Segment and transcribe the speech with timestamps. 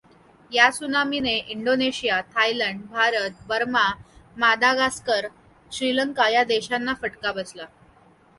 [0.51, 3.85] या त्सुनामीने Indonesia, Thailand, Bharat, Burma,
[4.37, 5.29] Madagascar,
[5.71, 7.65] Sri Lanka या देशांना फटका बसला.